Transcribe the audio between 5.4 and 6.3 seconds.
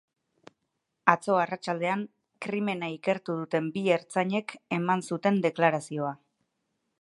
deklarazioa.